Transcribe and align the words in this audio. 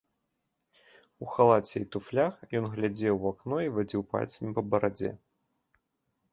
У 1.25 1.29
халаце 1.33 1.75
і 1.81 1.83
туфлях, 1.97 2.33
ён 2.61 2.65
глядзеў 2.73 3.15
у 3.23 3.29
акно 3.33 3.57
і 3.69 3.71
вадзіў 3.79 4.01
пальцамі 4.17 4.51
па 4.59 4.67
барадзе. 4.73 5.17